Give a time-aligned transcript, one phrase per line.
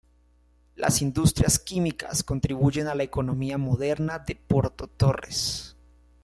[0.73, 5.77] Las industrias químicas contribuyen a la economía moderna de Porto Torres.